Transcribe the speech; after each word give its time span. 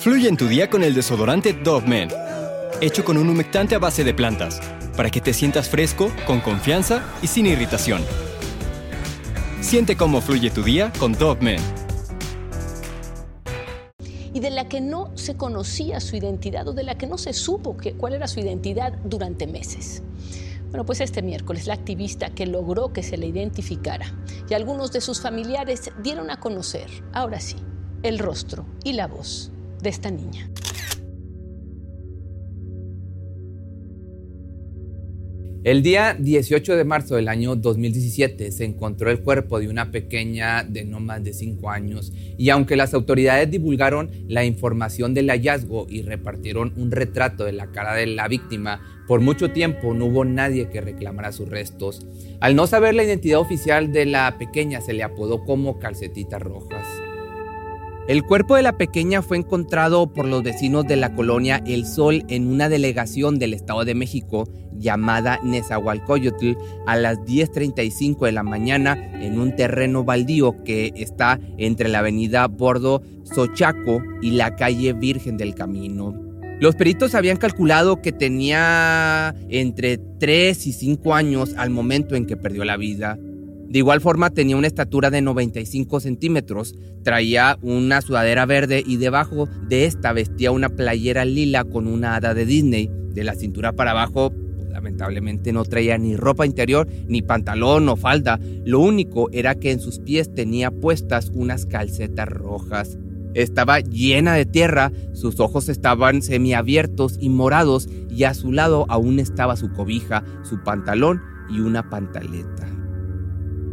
Fluye 0.00 0.30
en 0.30 0.38
tu 0.38 0.48
día 0.48 0.70
con 0.70 0.82
el 0.82 0.94
desodorante 0.94 1.52
Dove 1.52 1.86
Men, 1.86 2.08
hecho 2.80 3.04
con 3.04 3.18
un 3.18 3.28
humectante 3.28 3.74
a 3.74 3.78
base 3.78 4.02
de 4.02 4.14
plantas, 4.14 4.58
para 4.96 5.10
que 5.10 5.20
te 5.20 5.34
sientas 5.34 5.68
fresco, 5.68 6.10
con 6.26 6.40
confianza 6.40 7.04
y 7.20 7.26
sin 7.26 7.44
irritación. 7.44 8.00
Siente 9.60 9.98
cómo 9.98 10.22
fluye 10.22 10.48
tu 10.48 10.62
día 10.62 10.90
con 10.98 11.12
Dove 11.12 11.42
Men. 11.42 11.60
Y 14.32 14.40
de 14.40 14.48
la 14.48 14.70
que 14.70 14.80
no 14.80 15.10
se 15.18 15.36
conocía 15.36 16.00
su 16.00 16.16
identidad 16.16 16.66
o 16.66 16.72
de 16.72 16.84
la 16.84 16.96
que 16.96 17.06
no 17.06 17.18
se 17.18 17.34
supo 17.34 17.76
que, 17.76 17.92
cuál 17.92 18.14
era 18.14 18.26
su 18.26 18.40
identidad 18.40 18.94
durante 19.04 19.46
meses. 19.46 20.02
Bueno, 20.70 20.86
pues 20.86 21.02
este 21.02 21.20
miércoles 21.20 21.66
la 21.66 21.74
activista 21.74 22.30
que 22.30 22.46
logró 22.46 22.94
que 22.94 23.02
se 23.02 23.18
le 23.18 23.26
identificara 23.26 24.14
y 24.48 24.54
algunos 24.54 24.92
de 24.92 25.02
sus 25.02 25.20
familiares 25.20 25.92
dieron 26.02 26.30
a 26.30 26.40
conocer, 26.40 26.88
ahora 27.12 27.38
sí, 27.38 27.56
el 28.02 28.18
rostro 28.18 28.64
y 28.82 28.94
la 28.94 29.06
voz 29.06 29.52
de 29.82 29.90
esta 29.90 30.10
niña. 30.10 30.50
El 35.62 35.82
día 35.82 36.16
18 36.18 36.74
de 36.74 36.84
marzo 36.84 37.16
del 37.16 37.28
año 37.28 37.54
2017 37.54 38.50
se 38.50 38.64
encontró 38.64 39.10
el 39.10 39.20
cuerpo 39.20 39.60
de 39.60 39.68
una 39.68 39.90
pequeña 39.90 40.64
de 40.64 40.86
no 40.86 41.00
más 41.00 41.22
de 41.22 41.34
5 41.34 41.68
años 41.68 42.14
y 42.38 42.48
aunque 42.48 42.76
las 42.76 42.94
autoridades 42.94 43.50
divulgaron 43.50 44.10
la 44.26 44.46
información 44.46 45.12
del 45.12 45.28
hallazgo 45.28 45.86
y 45.90 46.00
repartieron 46.00 46.72
un 46.76 46.90
retrato 46.90 47.44
de 47.44 47.52
la 47.52 47.66
cara 47.72 47.92
de 47.92 48.06
la 48.06 48.26
víctima, 48.26 48.80
por 49.06 49.20
mucho 49.20 49.50
tiempo 49.50 49.92
no 49.92 50.06
hubo 50.06 50.24
nadie 50.24 50.70
que 50.70 50.80
reclamara 50.80 51.30
sus 51.30 51.50
restos. 51.50 52.06
Al 52.40 52.56
no 52.56 52.66
saber 52.66 52.94
la 52.94 53.04
identidad 53.04 53.40
oficial 53.40 53.92
de 53.92 54.06
la 54.06 54.38
pequeña 54.38 54.80
se 54.80 54.94
le 54.94 55.02
apodó 55.02 55.44
como 55.44 55.78
calcetitas 55.78 56.40
rojas. 56.40 56.86
El 58.10 58.24
cuerpo 58.24 58.56
de 58.56 58.62
la 58.62 58.76
pequeña 58.76 59.22
fue 59.22 59.36
encontrado 59.36 60.12
por 60.12 60.26
los 60.26 60.42
vecinos 60.42 60.84
de 60.84 60.96
la 60.96 61.14
colonia 61.14 61.62
El 61.64 61.86
Sol 61.86 62.24
en 62.26 62.48
una 62.48 62.68
delegación 62.68 63.38
del 63.38 63.54
Estado 63.54 63.84
de 63.84 63.94
México 63.94 64.48
llamada 64.72 65.38
Nezahualcóyotl 65.44 66.54
a 66.88 66.96
las 66.96 67.18
10.35 67.18 68.26
de 68.26 68.32
la 68.32 68.42
mañana 68.42 68.98
en 69.22 69.38
un 69.38 69.54
terreno 69.54 70.02
baldío 70.02 70.56
que 70.64 70.92
está 70.96 71.38
entre 71.56 71.88
la 71.88 72.00
avenida 72.00 72.48
Bordo 72.48 73.00
Sochaco 73.22 74.02
y 74.20 74.32
la 74.32 74.56
calle 74.56 74.92
Virgen 74.92 75.36
del 75.36 75.54
Camino. 75.54 76.12
Los 76.58 76.74
peritos 76.74 77.14
habían 77.14 77.36
calculado 77.36 78.02
que 78.02 78.10
tenía 78.10 79.36
entre 79.48 79.98
3 79.98 80.66
y 80.66 80.72
5 80.72 81.14
años 81.14 81.54
al 81.56 81.70
momento 81.70 82.16
en 82.16 82.26
que 82.26 82.36
perdió 82.36 82.64
la 82.64 82.76
vida. 82.76 83.20
De 83.70 83.78
igual 83.78 84.00
forma 84.00 84.30
tenía 84.30 84.56
una 84.56 84.66
estatura 84.66 85.10
de 85.10 85.22
95 85.22 86.00
centímetros, 86.00 86.74
traía 87.04 87.56
una 87.62 88.00
sudadera 88.00 88.44
verde 88.44 88.82
y 88.84 88.96
debajo 88.96 89.48
de 89.68 89.84
esta 89.84 90.12
vestía 90.12 90.50
una 90.50 90.70
playera 90.70 91.24
lila 91.24 91.62
con 91.62 91.86
una 91.86 92.16
hada 92.16 92.34
de 92.34 92.46
Disney. 92.46 92.90
De 93.14 93.22
la 93.22 93.36
cintura 93.36 93.72
para 93.72 93.92
abajo, 93.92 94.32
lamentablemente 94.72 95.52
no 95.52 95.64
traía 95.64 95.98
ni 95.98 96.16
ropa 96.16 96.46
interior, 96.46 96.88
ni 97.06 97.22
pantalón 97.22 97.88
o 97.88 97.94
falda. 97.94 98.40
Lo 98.64 98.80
único 98.80 99.30
era 99.30 99.54
que 99.54 99.70
en 99.70 99.78
sus 99.78 100.00
pies 100.00 100.34
tenía 100.34 100.72
puestas 100.72 101.30
unas 101.32 101.64
calcetas 101.64 102.28
rojas. 102.28 102.98
Estaba 103.34 103.78
llena 103.78 104.34
de 104.34 104.46
tierra, 104.46 104.90
sus 105.12 105.38
ojos 105.38 105.68
estaban 105.68 106.22
semiabiertos 106.22 107.18
y 107.20 107.28
morados 107.28 107.88
y 108.10 108.24
a 108.24 108.34
su 108.34 108.50
lado 108.50 108.86
aún 108.88 109.20
estaba 109.20 109.54
su 109.54 109.70
cobija, 109.70 110.24
su 110.42 110.60
pantalón 110.64 111.22
y 111.48 111.60
una 111.60 111.88
pantaleta. 111.88 112.79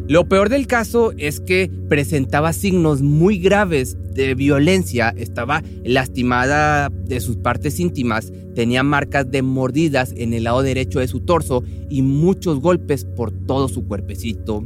Lo 0.07 0.29
peor 0.29 0.47
del 0.47 0.67
caso 0.67 1.11
es 1.17 1.41
que 1.41 1.69
presentaba 1.89 2.53
signos 2.53 3.01
muy 3.01 3.39
graves 3.39 3.97
de 4.13 4.35
violencia, 4.35 5.13
estaba 5.17 5.63
lastimada 5.83 6.89
de 6.89 7.19
sus 7.19 7.35
partes 7.35 7.77
íntimas, 7.81 8.31
tenía 8.55 8.83
marcas 8.83 9.29
de 9.29 9.41
mordidas 9.41 10.13
en 10.15 10.33
el 10.33 10.45
lado 10.45 10.61
derecho 10.61 11.01
de 11.01 11.09
su 11.09 11.19
torso 11.19 11.65
y 11.89 12.03
muchos 12.03 12.61
golpes 12.61 13.03
por 13.03 13.33
todo 13.33 13.67
su 13.67 13.85
cuerpecito. 13.85 14.63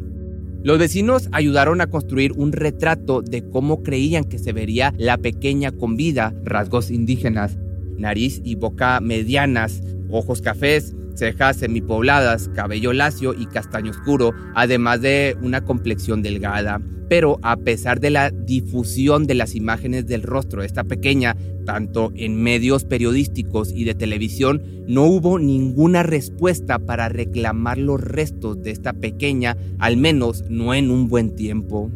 Los 0.62 0.78
vecinos 0.78 1.28
ayudaron 1.31 1.81
a 1.81 1.88
construir 1.88 2.34
un 2.34 2.51
retrato 2.51 3.24
de 3.24 3.50
cómo 3.50 3.81
creían 3.81 4.25
que 4.25 4.38
se 4.38 4.53
vería 4.53 4.94
la 5.00 5.18
pequeña 5.18 5.72
con 5.72 5.97
vida, 5.97 6.35
rasgos 6.44 6.91
indígenas, 6.91 7.57
nariz 7.97 8.41
y 8.44 8.53
boca 8.53 9.00
medianas, 9.01 9.81
ojos 10.12 10.40
cafés, 10.41 10.94
cejas 11.16 11.57
semipobladas, 11.57 12.49
cabello 12.49 12.94
lacio 12.94 13.33
y 13.33 13.45
castaño 13.45 13.91
oscuro, 13.91 14.33
además 14.55 15.01
de 15.01 15.38
una 15.41 15.61
complexión 15.61 16.22
delgada. 16.22 16.81
Pero 17.09 17.39
a 17.41 17.57
pesar 17.57 17.99
de 17.99 18.09
la 18.09 18.31
difusión 18.31 19.27
de 19.27 19.35
las 19.35 19.55
imágenes 19.55 20.07
del 20.07 20.23
rostro 20.23 20.61
de 20.61 20.67
esta 20.67 20.83
pequeña, 20.85 21.35
tanto 21.66 22.11
en 22.16 22.41
medios 22.41 22.85
periodísticos 22.85 23.71
y 23.73 23.83
de 23.83 23.95
televisión, 23.95 24.61
no 24.88 25.03
hubo 25.05 25.38
ninguna 25.38 26.03
respuesta 26.03 26.79
para 26.79 27.09
reclamar 27.09 27.77
los 27.77 28.01
restos 28.01 28.61
de 28.63 28.71
esta 28.71 28.94
pequeña, 28.94 29.57
al 29.79 29.97
menos 29.97 30.45
no 30.50 30.73
en 30.73 30.89
un 30.89 31.09
buen 31.09 31.35
tiempo. 31.35 31.91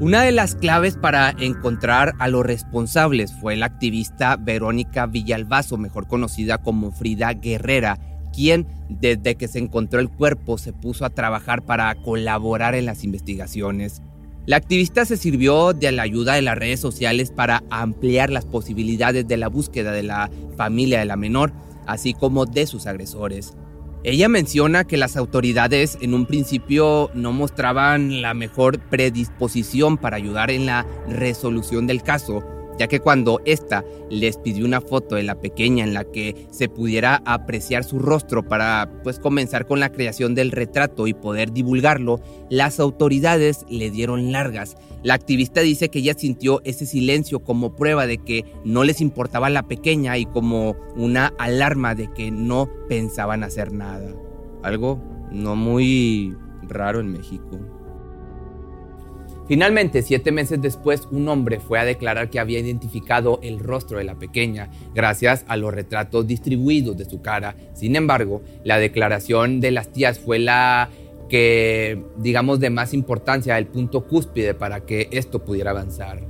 Una 0.00 0.22
de 0.22 0.32
las 0.32 0.54
claves 0.54 0.96
para 0.96 1.28
encontrar 1.38 2.14
a 2.18 2.28
los 2.28 2.46
responsables 2.46 3.34
fue 3.34 3.54
la 3.56 3.66
activista 3.66 4.36
Verónica 4.36 5.04
Villalbazo, 5.04 5.76
mejor 5.76 6.08
conocida 6.08 6.56
como 6.56 6.90
Frida 6.90 7.34
Guerrera, 7.34 7.98
quien 8.32 8.66
desde 8.88 9.34
que 9.34 9.46
se 9.46 9.58
encontró 9.58 10.00
el 10.00 10.08
cuerpo 10.08 10.56
se 10.56 10.72
puso 10.72 11.04
a 11.04 11.10
trabajar 11.10 11.66
para 11.66 11.94
colaborar 11.96 12.74
en 12.74 12.86
las 12.86 13.04
investigaciones. 13.04 14.00
La 14.46 14.56
activista 14.56 15.04
se 15.04 15.18
sirvió 15.18 15.74
de 15.74 15.92
la 15.92 16.04
ayuda 16.04 16.32
de 16.32 16.40
las 16.40 16.56
redes 16.56 16.80
sociales 16.80 17.30
para 17.30 17.62
ampliar 17.68 18.30
las 18.30 18.46
posibilidades 18.46 19.28
de 19.28 19.36
la 19.36 19.48
búsqueda 19.48 19.92
de 19.92 20.04
la 20.04 20.30
familia 20.56 21.00
de 21.00 21.04
la 21.04 21.16
menor, 21.16 21.52
así 21.86 22.14
como 22.14 22.46
de 22.46 22.66
sus 22.66 22.86
agresores. 22.86 23.52
Ella 24.02 24.30
menciona 24.30 24.84
que 24.84 24.96
las 24.96 25.16
autoridades 25.18 25.98
en 26.00 26.14
un 26.14 26.24
principio 26.24 27.10
no 27.12 27.32
mostraban 27.32 28.22
la 28.22 28.32
mejor 28.32 28.78
predisposición 28.78 29.98
para 29.98 30.16
ayudar 30.16 30.50
en 30.50 30.64
la 30.64 30.86
resolución 31.06 31.86
del 31.86 32.02
caso, 32.02 32.42
ya 32.80 32.88
que 32.88 33.00
cuando 33.00 33.42
ésta 33.44 33.84
les 34.08 34.38
pidió 34.38 34.64
una 34.64 34.80
foto 34.80 35.16
de 35.16 35.22
la 35.22 35.38
pequeña 35.38 35.84
en 35.84 35.92
la 35.92 36.04
que 36.04 36.46
se 36.50 36.70
pudiera 36.70 37.20
apreciar 37.26 37.84
su 37.84 37.98
rostro 37.98 38.42
para 38.42 38.90
pues 39.02 39.18
comenzar 39.18 39.66
con 39.66 39.80
la 39.80 39.92
creación 39.92 40.34
del 40.34 40.50
retrato 40.50 41.06
y 41.06 41.12
poder 41.12 41.52
divulgarlo, 41.52 42.22
las 42.48 42.80
autoridades 42.80 43.66
le 43.68 43.90
dieron 43.90 44.32
largas. 44.32 44.78
La 45.02 45.12
activista 45.12 45.60
dice 45.60 45.90
que 45.90 45.98
ella 45.98 46.14
sintió 46.16 46.62
ese 46.64 46.86
silencio 46.86 47.40
como 47.40 47.76
prueba 47.76 48.06
de 48.06 48.16
que 48.16 48.46
no 48.64 48.82
les 48.82 49.02
importaba 49.02 49.50
la 49.50 49.68
pequeña 49.68 50.16
y 50.16 50.24
como 50.24 50.74
una 50.96 51.34
alarma 51.36 51.94
de 51.94 52.10
que 52.10 52.30
no 52.30 52.70
pensaban 52.88 53.44
hacer 53.44 53.74
nada. 53.74 54.10
Algo 54.62 55.02
no 55.30 55.54
muy 55.54 56.34
raro 56.62 57.00
en 57.00 57.12
México. 57.12 57.60
Finalmente, 59.50 60.02
siete 60.02 60.30
meses 60.30 60.62
después, 60.62 61.08
un 61.10 61.28
hombre 61.28 61.58
fue 61.58 61.80
a 61.80 61.84
declarar 61.84 62.30
que 62.30 62.38
había 62.38 62.60
identificado 62.60 63.40
el 63.42 63.58
rostro 63.58 63.98
de 63.98 64.04
la 64.04 64.16
pequeña 64.16 64.70
gracias 64.94 65.44
a 65.48 65.56
los 65.56 65.74
retratos 65.74 66.24
distribuidos 66.24 66.96
de 66.96 67.04
su 67.04 67.20
cara. 67.20 67.56
Sin 67.74 67.96
embargo, 67.96 68.42
la 68.62 68.78
declaración 68.78 69.58
de 69.58 69.72
las 69.72 69.90
tías 69.90 70.20
fue 70.20 70.38
la 70.38 70.88
que, 71.28 72.00
digamos, 72.18 72.60
de 72.60 72.70
más 72.70 72.94
importancia, 72.94 73.58
el 73.58 73.66
punto 73.66 74.06
cúspide 74.06 74.54
para 74.54 74.86
que 74.86 75.08
esto 75.10 75.44
pudiera 75.44 75.72
avanzar. 75.72 76.22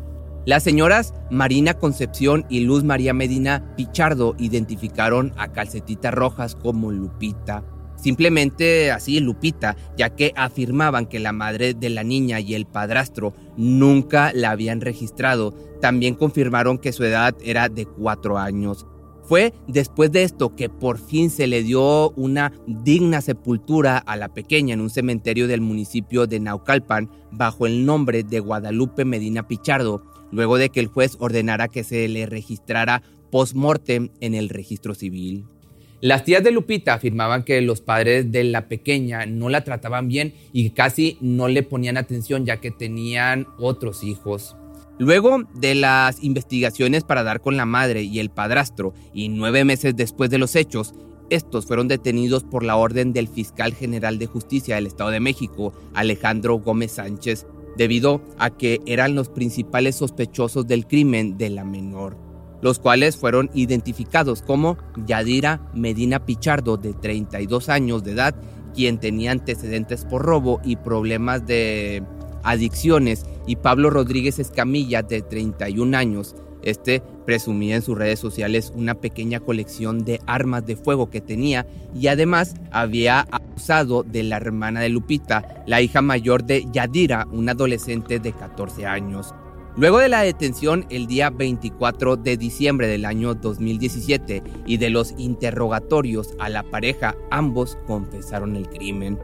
Las 0.47 0.63
señoras 0.63 1.13
Marina 1.31 1.75
Concepción 1.75 2.47
y 2.49 2.61
Luz 2.61 2.85
María 2.85 3.13
Medina 3.13 3.75
Pichardo 3.77 4.35
identificaron 4.39 5.35
a 5.37 5.53
Calcetitas 5.53 6.15
Rojas 6.15 6.55
como 6.55 6.91
Lupita, 6.91 7.65
Simplemente 8.01 8.91
así 8.91 9.21
Lupita, 9.21 9.77
ya 9.97 10.11
que 10.11 10.33
afirmaban 10.37 11.07
que 11.07 11.21
la 11.21 11.33
madre 11.33 11.75
de 11.75 11.91
la 11.91 12.03
niña 12.03 12.41
y 12.41 12.55
el 12.55 12.67
padrastro 12.67 13.35
nunca 13.57 14.33
la 14.35 14.51
habían 14.51 14.81
registrado. 14.81 15.53
También 15.81 16.15
confirmaron 16.15 16.79
que 16.79 16.93
su 16.93 17.05
edad 17.05 17.37
era 17.43 17.69
de 17.69 17.85
cuatro 17.85 18.39
años. 18.39 18.87
Fue 19.23 19.53
después 19.69 20.11
de 20.11 20.25
esto 20.25 20.57
que 20.57 20.69
por 20.69 20.99
fin 20.99 21.31
se 21.31 21.47
le 21.47 21.63
dio 21.63 22.11
una 22.13 22.53
digna 22.67 23.21
sepultura 23.21 23.99
a 23.99 24.17
la 24.17 24.31
pequeña 24.31 24.75
en 24.75 24.81
un 24.81 24.91
cementerio 24.91 25.47
del 25.47 25.61
municipio 25.61 26.27
de 26.27 26.41
Naucalpan 26.41 27.09
bajo 27.31 27.67
el 27.67 27.85
nombre 27.85 28.25
de 28.25 28.41
Guadalupe 28.41 29.05
Medina 29.05 29.47
Pichardo, 29.47 30.03
luego 30.33 30.57
de 30.57 30.71
que 30.71 30.81
el 30.81 30.89
juez 30.89 31.17
ordenara 31.21 31.69
que 31.69 31.85
se 31.85 32.09
le 32.09 32.27
registrara 32.27 33.03
post-mortem 33.31 34.09
en 34.21 34.35
el 34.35 34.49
registro 34.49 34.95
civil. 34.95 35.45
Las 36.03 36.25
tías 36.25 36.43
de 36.43 36.51
Lupita 36.51 36.95
afirmaban 36.95 37.43
que 37.43 37.61
los 37.61 37.83
padres 37.83 38.33
de 38.33 38.43
la 38.45 38.69
pequeña 38.69 39.27
no 39.27 39.51
la 39.51 39.65
trataban 39.65 40.09
bien 40.09 40.33
y 40.51 40.71
casi 40.71 41.19
no 41.21 41.47
le 41.49 41.63
ponían 41.63 41.99
atención 41.99 42.47
ya 42.47 42.59
que 42.59 42.71
tenían 42.71 43.47
otros 43.59 44.03
hijos. 44.03 44.57
Luego 44.99 45.45
de 45.55 45.75
las 45.75 46.23
investigaciones 46.25 47.05
para 47.05 47.23
dar 47.23 47.43
con 47.43 47.59
la 47.59 47.67
madre 47.67 48.03
y 48.03 48.19
el 48.19 48.31
padrastro 48.31 48.95
y 49.13 49.29
nueve 49.29 49.65
meses 49.65 49.95
después 49.95 50.31
de 50.31 50.39
los 50.39 50.57
hechos, 50.57 50.95
estos 51.29 51.67
fueron 51.67 51.87
detenidos 51.87 52.45
por 52.45 52.65
la 52.65 52.77
orden 52.77 53.13
del 53.13 53.29
fiscal 53.29 53.75
general 53.75 54.19
de 54.19 54.27
justicia 54.27 54.77
del 54.77 54.87
Estado 54.87 55.11
de 55.11 55.21
México, 55.21 55.75
Alejandro 55.93 56.59
Gómez 56.59 56.93
Sánchez. 56.93 57.47
debido 57.77 58.21
a 58.37 58.51
que 58.51 58.81
eran 58.85 59.15
los 59.15 59.29
principales 59.29 59.97
sospechosos 59.97 60.67
del 60.67 60.87
crimen 60.87 61.39
de 61.39 61.51
la 61.51 61.65
menor, 61.65 62.17
los 62.63 62.79
cuales 62.79 63.17
fueron 63.17 63.51
identificados 63.55 64.43
como 64.43 64.77
Yadira 65.07 65.61
Medina 65.75 66.25
Pichardo, 66.25 66.77
de 66.77 66.93
32 66.93 67.69
años 67.69 68.05
de 68.05 68.13
edad, 68.13 68.35
quien 68.75 68.99
tenía 68.99 69.33
antecedentes 69.33 70.05
por 70.05 70.23
robo 70.23 70.61
y 70.65 70.77
problemas 70.77 71.47
de 71.47 72.03
adicciones, 72.43 73.27
y 73.47 73.57
Pablo 73.57 73.91
Rodríguez 73.91 74.39
Escamilla, 74.39 75.03
de 75.03 75.23
31 75.23 75.97
años, 75.97 76.37
este 76.63 77.03
presumía 77.25 77.77
en 77.77 77.83
sus 77.83 77.97
redes 77.97 78.19
sociales 78.19 78.73
una 78.75 78.95
pequeña 78.95 79.41
colección 79.41 80.05
de 80.05 80.21
armas 80.27 80.67
de 80.67 80.77
fuego 80.77 81.11
que 81.11 81.21
tenía 81.21 81.67
y 81.95 82.09
además 82.09 82.55
había 82.71 83.21
acusado 83.31 84.03
de 84.03 84.23
la 84.23 84.37
hermana 84.37 84.81
de 84.81 84.91
Lupita, 84.91 85.65
la 85.67 85.81
hija 85.81 86.03
mayor 86.03 86.45
de 86.45 86.67
Yadira, 86.73 87.27
una 87.33 87.53
adolescente 87.53 88.19
de 88.19 88.33
14 88.33 88.87
años. 88.87 89.35
Luego 89.81 90.01
de 90.01 90.11
la 90.11 90.21
detención 90.21 90.85
el 90.91 91.07
día 91.07 91.31
24 91.31 92.17
de 92.17 92.37
diciembre 92.37 92.87
del 92.87 93.07
año 93.07 93.35
2017 93.35 94.43
y 94.67 94.77
de 94.77 94.91
los 94.91 95.15
interrogatorios 95.17 96.35
a 96.39 96.51
la 96.51 96.63
pareja, 96.65 97.17
ambos 97.31 97.79
confesaron 97.87 98.57
el 98.57 98.69
crimen. 98.69 99.19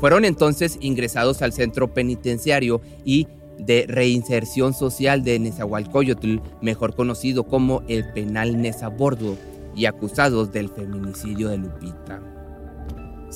Fueron 0.00 0.24
entonces 0.24 0.78
ingresados 0.80 1.42
al 1.42 1.52
centro 1.52 1.92
penitenciario 1.92 2.80
y 3.04 3.28
de 3.58 3.84
reinserción 3.86 4.72
social 4.72 5.22
de 5.24 5.38
Nezahualcóyotl, 5.40 6.38
mejor 6.62 6.94
conocido 6.94 7.44
como 7.44 7.82
el 7.86 8.10
penal 8.14 8.62
Nezabordo, 8.62 9.36
y 9.76 9.84
acusados 9.84 10.50
del 10.52 10.70
feminicidio 10.70 11.50
de 11.50 11.58
Lupita. 11.58 12.37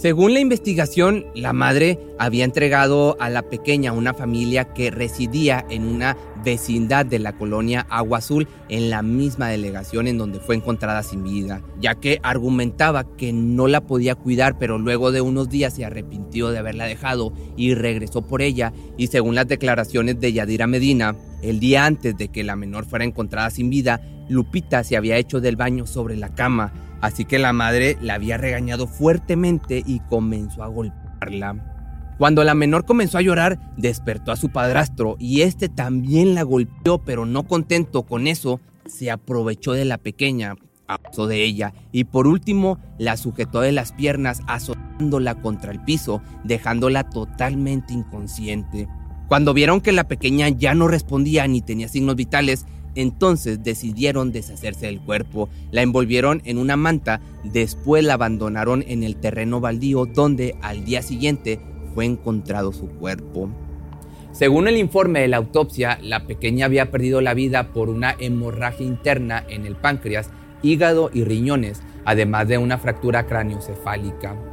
Según 0.03 0.35
la 0.35 0.41
investigación, 0.41 1.27
la 1.33 1.53
madre 1.53 1.97
había 2.19 2.45
entregado 2.45 3.17
a 3.21 3.31
la 3.31 3.43
pequeña 3.43 3.91
a 3.91 3.95
una 3.95 4.15
familia 4.15 4.75
que 4.75 4.91
residía 4.91 5.65
en 5.71 5.87
una 5.87 6.17
vecindad 6.45 7.07
de 7.07 7.21
la 7.21 7.39
colonia 7.39 7.87
Agua 7.89 8.19
Azul 8.19 8.49
en 8.69 8.91
la 8.91 9.03
misma 9.03 9.47
delegación 9.47 10.09
en 10.09 10.19
donde 10.19 10.41
fue 10.41 10.57
encontrada 10.57 11.05
sin 11.05 11.23
vida, 11.23 11.63
ya 11.81 11.95
que 11.95 12.19
argumentaba 12.25 13.17
que 13.17 13.33
no 13.33 13.69
la 13.69 13.83
podía 13.83 14.17
cuidar, 14.17 14.59
pero 14.59 14.77
luego 14.77 15.13
de 15.13 15.21
unos 15.21 15.49
días 15.49 15.75
se 15.75 15.85
arrepintió 15.85 16.51
de 16.51 16.59
haberla 16.59 16.87
dejado 16.87 17.33
y 17.57 17.75
regresó 17.75 18.23
por 18.23 18.43
ella 18.43 18.73
y 18.99 19.07
según 19.07 19.37
las 19.37 19.47
declaraciones 19.47 20.19
de 20.19 20.33
Yadira 20.33 20.67
Medina, 20.67 21.15
el 21.43 21.61
día 21.61 21.87
antes 21.87 22.17
de 22.17 22.27
que 22.27 22.43
la 22.43 22.57
menor 22.57 22.87
fuera 22.87 23.05
encontrada 23.05 23.51
sin 23.51 23.71
vida, 23.71 24.01
Lupita 24.29 24.83
se 24.83 24.97
había 24.97 25.17
hecho 25.17 25.41
del 25.41 25.55
baño 25.55 25.87
sobre 25.87 26.17
la 26.17 26.35
cama 26.35 26.73
Así 27.03 27.25
que 27.25 27.41
la 27.41 27.53
madre 27.53 27.99
la 28.01 28.15
había 28.15 28.39
regañado 28.39 28.87
fuertemente 28.87 29.83
y 29.85 30.01
comenzó 30.01 30.63
a 30.63 30.69
golpearla. 30.69 31.69
Cuando 32.17 32.45
la 32.45 32.55
menor 32.55 32.85
comenzó 32.85 33.19
a 33.19 33.23
llorar, 33.23 33.59
despertó 33.77 34.31
a 34.31 34.37
su 34.37 34.51
padrastro 34.51 35.17
y 35.19 35.43
este 35.43 35.69
también 35.69 36.37
la 36.37 36.45
golpeó, 36.45 36.99
pero 36.99 37.27
no 37.27 37.43
contento 37.43 38.05
con 38.05 38.29
eso, 38.29 38.61
se 38.87 39.11
aprovechó 39.11 39.73
de 39.73 39.85
la 39.85 39.99
pequeña, 39.99 40.55
abusó 40.87 41.27
de 41.27 41.43
ella 41.43 41.75
y 41.91 42.05
por 42.05 42.29
último 42.29 42.79
la 42.99 43.17
sujetó 43.17 43.61
de 43.61 43.73
las 43.73 43.93
piernas 43.93 44.41
azotándola 44.47 45.35
contra 45.43 45.73
el 45.73 45.81
piso, 45.81 46.23
dejándola 46.45 47.11
totalmente 47.11 47.93
inconsciente. 47.93 48.89
Cuando 49.27 49.55
vieron 49.55 49.81
que 49.81 49.91
la 49.91 50.07
pequeña 50.07 50.49
ya 50.51 50.75
no 50.75 50.87
respondía 50.87 51.49
ni 51.49 51.63
tenía 51.63 51.89
signos 51.89 52.15
vitales, 52.15 52.67
entonces 52.95 53.63
decidieron 53.63 54.33
deshacerse 54.33 54.87
del 54.87 55.01
cuerpo, 55.01 55.49
la 55.71 55.83
envolvieron 55.83 56.43
en 56.45 56.59
una 56.59 56.77
manta, 56.77 57.21
después 57.45 58.05
la 58.05 58.15
abandonaron 58.15 58.85
en 58.87 59.03
el 59.03 59.17
terreno 59.17 59.61
baldío 59.61 60.07
donde 60.07 60.57
al 60.63 60.85
día 60.85 61.03
siguiente 61.03 61.61
fue 61.95 62.05
encontrado 62.05 62.73
su 62.73 62.89
cuerpo. 62.89 63.49
Según 64.33 64.67
el 64.67 64.79
informe 64.79 65.21
de 65.21 65.29
la 65.29 65.37
autopsia, 65.37 65.99
la 66.03 66.27
pequeña 66.27 66.67
había 66.67 66.91
perdido 66.91 67.21
la 67.21 67.35
vida 67.35 67.73
por 67.73 67.91
una 67.91 68.17
hemorragia 68.19 68.87
interna 68.87 69.45
en 69.49 69.67
el 69.67 69.77
páncreas, 69.77 70.31
hígado 70.63 71.11
y 71.13 71.25
riñones, 71.25 71.83
además 72.05 72.49
de 72.49 72.57
una 72.59 72.79
fractura 72.79 73.27
craneocefálica. 73.27 74.52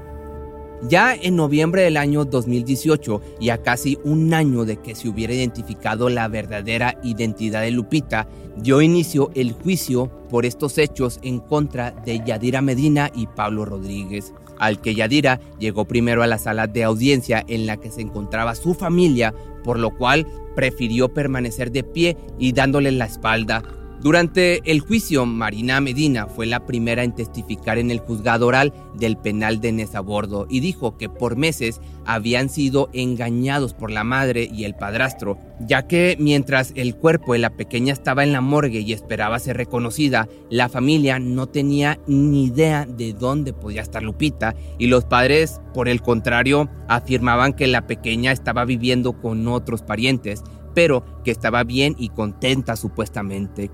Ya 0.87 1.13
en 1.13 1.35
noviembre 1.35 1.81
del 1.81 1.97
año 1.97 2.23
2018 2.23 3.21
y 3.41 3.49
a 3.49 3.61
casi 3.61 3.97
un 4.05 4.33
año 4.33 4.63
de 4.63 4.77
que 4.77 4.95
se 4.95 5.09
hubiera 5.09 5.33
identificado 5.33 6.09
la 6.09 6.27
verdadera 6.29 6.97
identidad 7.03 7.61
de 7.61 7.71
Lupita, 7.71 8.29
dio 8.55 8.81
inicio 8.81 9.29
el 9.35 9.51
juicio 9.51 10.09
por 10.29 10.45
estos 10.45 10.77
hechos 10.77 11.19
en 11.21 11.39
contra 11.39 11.91
de 11.91 12.23
Yadira 12.25 12.61
Medina 12.61 13.11
y 13.13 13.27
Pablo 13.27 13.65
Rodríguez, 13.65 14.33
al 14.57 14.79
que 14.79 14.95
Yadira 14.95 15.41
llegó 15.59 15.85
primero 15.85 16.23
a 16.23 16.27
la 16.27 16.37
sala 16.37 16.67
de 16.67 16.85
audiencia 16.85 17.43
en 17.49 17.65
la 17.65 17.75
que 17.75 17.91
se 17.91 18.01
encontraba 18.01 18.55
su 18.55 18.73
familia, 18.73 19.33
por 19.65 19.79
lo 19.79 19.97
cual 19.97 20.25
prefirió 20.55 21.13
permanecer 21.13 21.71
de 21.71 21.83
pie 21.83 22.15
y 22.37 22.53
dándole 22.53 22.91
la 22.93 23.05
espalda 23.05 23.63
durante 24.01 24.61
el 24.71 24.79
juicio, 24.79 25.25
Marina 25.25 25.81
Medina 25.81 26.27
fue 26.27 26.45
la 26.45 26.65
primera 26.65 27.03
en 27.03 27.13
testificar 27.13 27.77
en 27.77 27.91
el 27.91 27.99
juzgado 27.99 28.47
oral 28.47 28.73
del 28.97 29.17
penal 29.17 29.59
de 29.59 29.73
Nezabordo 29.73 30.47
y 30.49 30.61
dijo 30.61 30.97
que 30.97 31.09
por 31.09 31.35
meses 31.35 31.81
habían 32.05 32.47
sido 32.47 32.89
engañados 32.93 33.73
por 33.73 33.91
la 33.91 34.05
madre 34.05 34.49
y 34.53 34.63
el 34.63 34.73
padrastro, 34.73 35.37
ya 35.59 35.85
que 35.85 36.15
mientras 36.17 36.71
el 36.75 36.95
cuerpo 36.95 37.33
de 37.33 37.39
la 37.39 37.49
pequeña 37.49 37.91
estaba 37.91 38.23
en 38.23 38.31
la 38.31 38.39
morgue 38.39 38.79
y 38.79 38.93
esperaba 38.93 39.37
ser 39.37 39.57
reconocida, 39.57 40.29
la 40.49 40.69
familia 40.69 41.19
no 41.19 41.47
tenía 41.47 41.99
ni 42.07 42.45
idea 42.45 42.85
de 42.85 43.11
dónde 43.11 43.51
podía 43.51 43.81
estar 43.81 44.01
Lupita 44.01 44.55
y 44.77 44.87
los 44.87 45.03
padres, 45.03 45.59
por 45.73 45.89
el 45.89 46.01
contrario, 46.01 46.69
afirmaban 46.87 47.51
que 47.51 47.67
la 47.67 47.85
pequeña 47.85 48.31
estaba 48.31 48.63
viviendo 48.63 49.19
con 49.19 49.45
otros 49.49 49.81
parientes, 49.81 50.41
pero 50.73 51.03
que 51.25 51.31
estaba 51.31 51.65
bien 51.65 51.95
y 51.97 52.07
contenta 52.07 52.77
supuestamente. 52.77 53.69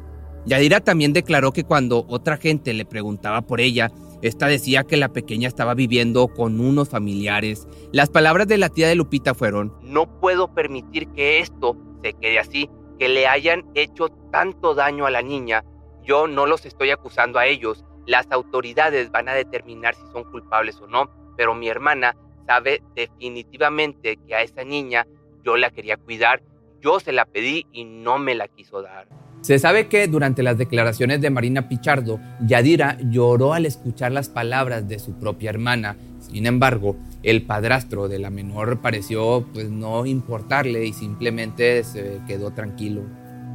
Yadira 0.46 0.80
también 0.80 1.12
declaró 1.12 1.52
que 1.52 1.64
cuando 1.64 2.06
otra 2.08 2.38
gente 2.38 2.74
le 2.74 2.86
preguntaba 2.86 3.42
por 3.42 3.60
ella, 3.60 3.92
esta 4.22 4.48
decía 4.48 4.84
que 4.84 4.96
la 4.96 5.10
pequeña 5.10 5.48
estaba 5.48 5.74
viviendo 5.74 6.28
con 6.28 6.60
unos 6.60 6.90
familiares. 6.90 7.68
Las 7.92 8.10
palabras 8.10 8.48
de 8.48 8.60
la 8.60 8.70
tía 8.70 8.88
de 8.88 8.96
Lupita 8.96 9.34
fueron, 9.34 9.74
no 9.82 10.20
puedo 10.20 10.54
permitir 10.54 11.08
que 11.10 11.40
esto 11.40 11.76
se 12.04 12.14
quede 12.14 12.38
así, 12.38 12.70
que 13.00 13.10
le 13.10 13.28
hayan 13.28 13.66
hecho 13.74 14.10
tanto 14.32 14.76
daño 14.76 15.08
a 15.08 15.12
la 15.12 15.24
niña. 15.24 15.64
Yo 16.04 16.28
no 16.28 16.46
los 16.46 16.66
estoy 16.68 16.92
acusando 16.92 17.40
a 17.40 17.48
ellos. 17.48 17.84
Las 18.06 18.32
autoridades 18.32 19.12
van 19.12 19.28
a 19.30 19.34
determinar 19.34 19.96
si 19.96 20.04
son 20.12 20.26
culpables 20.26 20.80
o 20.80 20.86
no, 20.86 21.10
pero 21.36 21.56
mi 21.56 21.68
hermana 21.70 22.16
sabe 22.46 22.84
definitivamente 22.96 24.18
que 24.28 24.36
a 24.36 24.44
esa 24.44 24.64
niña 24.64 25.08
yo 25.44 25.58
la 25.58 25.72
quería 25.72 25.98
cuidar, 25.98 26.44
yo 26.82 27.00
se 27.00 27.12
la 27.12 27.26
pedí 27.26 27.66
y 27.72 27.86
no 27.86 28.20
me 28.20 28.36
la 28.36 28.48
quiso 28.48 28.84
dar. 28.84 29.08
Se 29.42 29.60
sabe 29.60 29.88
que 29.88 30.08
durante 30.08 30.42
las 30.42 30.58
declaraciones 30.58 31.22
de 31.22 31.30
Marina 31.30 31.70
Pichardo, 31.70 32.20
Yadira 32.46 32.98
lloró 33.10 33.54
al 33.54 33.66
escuchar 33.66 34.12
las 34.12 34.28
palabras 34.28 34.88
de 34.88 34.98
su 34.98 35.14
propia 35.14 35.52
hermana. 35.52 35.98
Sin 36.20 36.48
embargo, 36.48 36.96
el 37.22 37.44
padrastro 37.44 38.08
de 38.08 38.20
la 38.20 38.32
menor 38.32 38.82
pareció 38.82 39.46
pues 39.54 39.70
no 39.70 40.06
importarle 40.06 40.86
y 40.86 40.94
simplemente 40.94 41.84
se 41.84 42.22
quedó 42.28 42.52
tranquilo. 42.52 43.04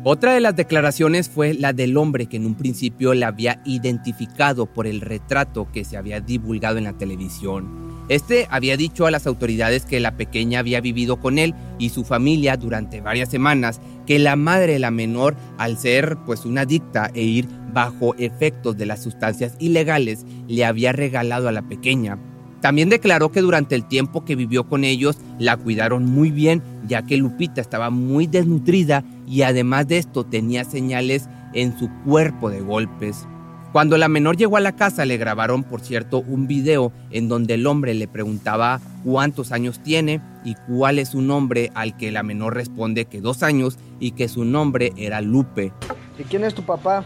Otra 0.03 0.33
de 0.33 0.41
las 0.41 0.57
declaraciones 0.57 1.29
fue 1.29 1.53
la 1.53 1.75
del 1.75 1.99
hombre 1.99 2.25
que 2.25 2.39
en 2.39 2.47
un 2.47 2.55
principio 2.55 3.13
la 3.13 3.29
había 3.29 3.61
identificado 3.67 4.65
por 4.65 4.87
el 4.87 5.03
retrato 5.03 5.69
que 5.73 5.85
se 5.85 5.99
había 5.99 6.21
divulgado 6.21 6.79
en 6.79 6.85
la 6.85 6.95
televisión. 6.95 7.90
Este 8.11 8.49
había 8.51 8.77
dicho 8.77 9.07
a 9.07 9.13
las 9.13 9.29
autoridades 9.29 9.85
que 9.85 10.01
la 10.01 10.17
pequeña 10.17 10.59
había 10.59 10.81
vivido 10.81 11.21
con 11.21 11.39
él 11.39 11.55
y 11.79 11.91
su 11.91 12.03
familia 12.03 12.57
durante 12.57 13.01
varias 13.01 13.29
semanas, 13.29 13.81
que 14.05 14.19
la 14.19 14.35
madre 14.35 14.73
de 14.73 14.79
la 14.81 14.91
menor, 14.91 15.37
al 15.59 15.79
ser 15.79 16.19
pues 16.27 16.45
una 16.45 16.63
adicta 16.63 17.13
e 17.15 17.23
ir 17.23 17.47
bajo 17.73 18.17
efectos 18.17 18.77
de 18.77 18.87
las 18.87 19.01
sustancias 19.01 19.55
ilegales, 19.61 20.27
le 20.49 20.65
había 20.65 20.91
regalado 20.91 21.47
a 21.49 21.53
la 21.53 21.63
pequeña. 21.63 22.19
También 22.61 22.89
declaró 22.89 23.31
que 23.31 23.43
durante 23.43 23.77
el 23.77 23.87
tiempo 23.87 24.25
que 24.25 24.35
vivió 24.35 24.69
con 24.69 24.83
ellos 24.83 25.17
la 25.39 25.57
cuidaron 25.57 26.05
muy 26.05 26.33
bien, 26.33 26.65
ya 26.89 27.07
que 27.07 27.17
Lupita 27.17 27.61
estaba 27.61 27.91
muy 27.91 28.27
desnutrida 28.27 29.05
y 29.29 29.43
además 29.43 29.87
de 29.87 29.99
esto 29.99 30.27
tenía 30.27 30.65
señales 30.65 31.29
en 31.55 31.79
su 31.79 31.89
cuerpo 32.05 32.51
de 32.51 32.61
golpes. 32.61 33.25
Cuando 33.73 33.97
la 33.99 34.09
menor 34.09 34.37
llegó 34.37 34.57
a 34.57 34.61
la 34.61 34.73
casa 34.73 35.05
le 35.05 35.17
grabaron, 35.17 35.63
por 35.63 35.81
cierto, 35.81 36.19
un 36.27 36.49
video 36.49 36.91
en 37.13 37.29
donde 37.29 37.55
el 37.55 37.69
hombre 37.69 37.95
le 37.95 38.09
preguntaba 38.09 38.81
cuántos 39.05 39.53
años 39.53 39.79
tiene 39.79 40.21
y 40.45 40.57
cuál 40.67 40.99
es 40.99 41.11
su 41.11 41.23
nombre, 41.23 41.71
al 41.77 41.97
que 41.97 42.11
la 42.11 42.25
menor 42.25 42.55
responde 42.55 43.05
que 43.05 43.21
dos 43.21 43.45
años 43.45 43.79
y 44.01 44.11
que 44.11 44.29
su 44.29 44.45
nombre 44.45 44.93
era 44.97 45.21
Lupe. 45.21 45.73
¿Y 46.19 46.25
quién 46.25 46.43
es 46.43 46.53
tu 46.53 46.65
papá? 46.65 47.05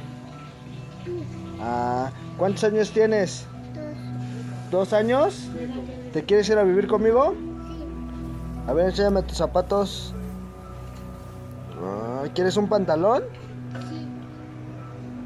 Ah, 1.60 2.10
¿Cuántos 2.38 2.64
años 2.64 2.90
tienes? 2.92 3.46
¿Dos 4.70 4.94
años? 4.94 5.50
¿Te 6.14 6.24
quieres 6.24 6.48
ir 6.48 6.56
a 6.56 6.62
vivir 6.62 6.86
conmigo? 6.86 7.34
A 8.66 8.72
ver, 8.72 8.86
enséñame 8.86 9.22
tus 9.22 9.36
zapatos. 9.36 10.14
Ah, 11.84 12.24
¿Quieres 12.34 12.56
un 12.56 12.70
pantalón? 12.70 13.24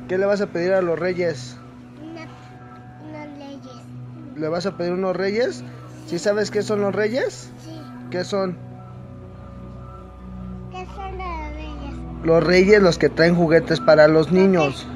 ¿Qué 0.09 0.17
le 0.17 0.27
vas 0.27 0.41
a 0.41 0.47
pedir 0.47 0.73
a 0.73 0.81
los 0.83 0.99
reyes? 0.99 1.57
unos 2.01 3.39
reyes. 3.39 4.37
¿Le 4.37 4.49
vas 4.49 4.67
a 4.67 4.77
pedir 4.77 4.93
unos 4.93 5.15
reyes? 5.15 5.63
¿Sí 6.07 6.19
sabes 6.19 6.51
qué 6.51 6.63
son 6.63 6.81
los 6.81 6.95
reyes? 6.95 7.51
Sí. 7.65 7.79
¿Qué 8.11 8.25
son? 8.25 8.57
los 12.25 12.45
reyes 12.45 12.83
los 12.83 12.99
que 12.99 13.09
traen 13.09 13.35
juguetes 13.35 13.81
para 13.81 14.09
los 14.09 14.33
niños. 14.33 14.87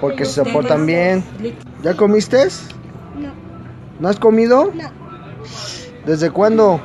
Porque 0.00 0.24
se 0.24 0.44
portan 0.44 0.86
bien. 0.86 1.24
¿Ya 1.82 1.94
comiste? 1.94 2.44
No, 3.18 3.30
¿No 4.00 4.08
has 4.08 4.18
comido? 4.18 4.70
no. 4.74 4.90
¿Desde 6.06 6.30
cuándo? 6.30 6.80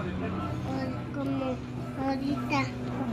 Como 1.16 1.56
ahorita. 2.06 2.64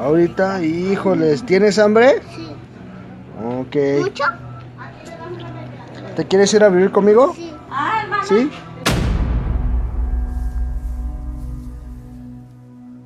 Ahorita, 0.01 0.63
híjoles, 0.65 1.45
¿tienes 1.45 1.79
hambre? 1.79 2.21
Sí. 3.73 3.79
Ok. 3.79 4.03
¿Mucho? 4.03 4.25
¿Te 6.17 6.25
quieres 6.27 6.53
ir 6.55 6.65
a 6.65 6.69
vivir 6.69 6.91
conmigo? 6.91 7.35
Sí. 7.35 7.53
¿Sí? 8.29 8.51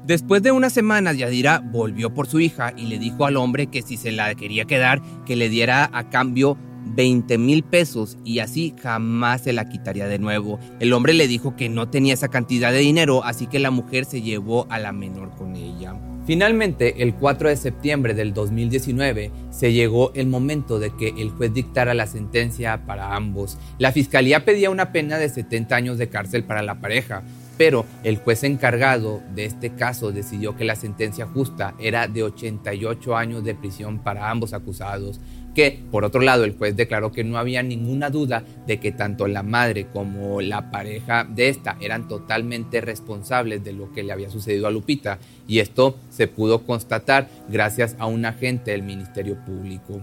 Después 0.07 0.43
de 0.43 0.53
unas 0.53 0.75
semanas, 0.75 1.17
Yadira 1.17 1.63
volvió 1.65 2.13
por 2.13 2.27
su 2.27 2.39
hija 2.39 2.75
y 2.77 2.87
le 2.87 2.99
dijo 2.99 3.25
al 3.25 3.39
hombre 3.39 3.69
que 3.69 3.81
si 3.81 3.97
se 3.97 4.13
la 4.13 4.35
quería 4.35 4.67
quedar, 4.67 5.01
que 5.25 5.35
le 5.35 5.49
diera 5.49 5.89
a 5.95 6.11
cambio 6.11 6.59
20 6.85 7.39
mil 7.39 7.63
pesos 7.63 8.19
y 8.25 8.39
así 8.39 8.75
jamás 8.81 9.43
se 9.43 9.53
la 9.53 9.69
quitaría 9.69 10.07
de 10.07 10.19
nuevo. 10.19 10.59
El 10.81 10.93
hombre 10.93 11.15
le 11.15 11.29
dijo 11.29 11.57
que 11.57 11.69
no 11.69 11.89
tenía 11.89 12.15
esa 12.15 12.29
cantidad 12.29 12.73
de 12.73 12.79
dinero, 12.79 13.25
así 13.25 13.47
que 13.47 13.59
la 13.59 13.71
mujer 13.71 14.05
se 14.05 14.23
llevó 14.23 14.67
a 14.71 14.79
la 14.79 14.93
menor 14.93 15.31
con 15.37 15.57
ella. 15.57 15.95
Finalmente, 16.27 17.03
el 17.03 17.15
4 17.15 17.51
de 17.51 17.57
septiembre 17.57 18.15
del 18.15 18.33
2019, 18.33 19.31
se 19.51 19.75
llegó 19.75 20.11
el 20.15 20.27
momento 20.27 20.79
de 20.79 20.91
que 20.97 21.09
el 21.19 21.31
juez 21.31 21.53
dictara 21.53 21.93
la 21.93 22.07
sentencia 22.07 22.87
para 22.87 23.15
ambos. 23.15 23.59
La 23.79 23.93
fiscalía 23.93 24.45
pedía 24.47 24.71
una 24.71 24.91
pena 24.91 25.19
de 25.19 25.29
70 25.29 25.77
años 25.77 25.99
de 25.99 26.09
cárcel 26.09 26.45
para 26.45 26.63
la 26.63 26.81
pareja, 26.81 27.23
pero 27.59 27.85
el 28.03 28.17
juez 28.17 28.43
encargado 28.43 29.23
de 29.35 29.45
este 29.45 29.75
caso 29.75 30.13
decidió 30.13 30.57
que 30.57 30.65
la 30.65 30.77
sentencia 30.77 31.27
justa 31.27 31.75
era 31.79 32.09
de 32.09 32.23
88 32.23 33.17
años 33.17 33.45
de 33.45 33.55
prisión 33.55 33.99
para 33.99 34.31
ambos 34.31 34.55
acusados, 34.55 35.21
que 35.55 35.81
por 35.91 36.05
otro 36.05 36.21
lado 36.21 36.45
el 36.45 36.57
juez 36.57 36.77
declaró 36.77 37.13
que 37.13 37.25
no 37.25 37.39
había 37.39 37.63
ninguna 37.63 38.11
duda 38.11 38.45
de 38.67 38.81
que 38.81 38.93
tanto 38.93 39.27
la 39.27 39.43
madre 39.43 39.87
como 39.93 40.41
la 40.41 40.71
pareja 40.71 41.25
de 41.25 41.49
esta 41.49 41.77
eran 41.81 42.09
totalmente 42.09 42.81
responsables 42.81 43.63
de 43.65 43.73
lo 43.73 43.93
que 43.93 44.03
le 44.03 44.13
había 44.13 44.31
sucedido 44.31 44.67
a 44.67 44.71
Lupita 44.71 45.19
y 45.47 45.61
esto 45.61 45.97
se 46.11 46.27
pudo 46.27 46.65
constatar 46.65 47.29
gracias 47.49 47.97
a 47.99 48.07
un 48.07 48.25
agente 48.25 48.73
del 48.73 48.83
Ministerio 48.83 49.37
Público. 49.45 50.01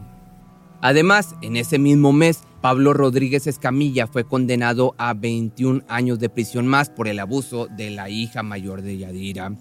Además, 0.81 1.35
en 1.43 1.57
ese 1.57 1.77
mismo 1.77 2.11
mes, 2.11 2.41
Pablo 2.61 2.93
Rodríguez 2.93 3.45
Escamilla 3.45 4.07
fue 4.07 4.23
condenado 4.23 4.95
a 4.97 5.13
21 5.13 5.83
años 5.87 6.19
de 6.19 6.29
prisión 6.29 6.65
más 6.65 6.89
por 6.89 7.07
el 7.07 7.19
abuso 7.19 7.67
de 7.67 7.91
la 7.91 8.09
hija 8.09 8.41
mayor 8.41 8.81
de 8.81 8.97
Yadira. 8.97 9.51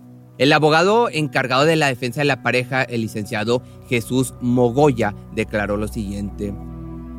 El 0.41 0.55
abogado 0.55 1.11
encargado 1.13 1.67
de 1.67 1.77
la 1.77 1.89
defensa 1.89 2.23
de 2.23 2.25
la 2.25 2.43
pareja, 2.43 2.83
el 2.83 3.03
licenciado 3.03 3.61
Jesús 3.91 4.33
Mogoya, 4.41 5.15
declaró 5.33 5.77
lo 5.77 5.87
siguiente. 5.87 6.55